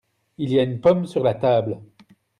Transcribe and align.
Il 0.39 0.51
y 0.51 0.57
a 0.59 0.63
une 0.63 0.81
pomme 0.81 1.05
sur 1.05 1.21
la 1.23 1.35
table. 1.35 1.79